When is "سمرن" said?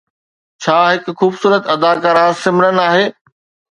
2.43-2.85